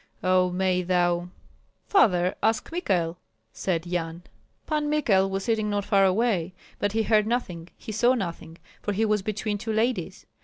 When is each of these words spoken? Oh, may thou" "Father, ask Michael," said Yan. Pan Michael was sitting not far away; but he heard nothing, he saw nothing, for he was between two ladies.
Oh, 0.23 0.49
may 0.49 0.81
thou" 0.81 1.29
"Father, 1.85 2.33
ask 2.41 2.71
Michael," 2.71 3.19
said 3.53 3.85
Yan. 3.85 4.23
Pan 4.65 4.89
Michael 4.89 5.29
was 5.29 5.43
sitting 5.45 5.69
not 5.69 5.85
far 5.85 6.05
away; 6.05 6.55
but 6.79 6.93
he 6.93 7.03
heard 7.03 7.27
nothing, 7.27 7.67
he 7.77 7.91
saw 7.91 8.15
nothing, 8.15 8.57
for 8.81 8.93
he 8.93 9.05
was 9.05 9.21
between 9.21 9.59
two 9.59 9.71
ladies. 9.71 10.25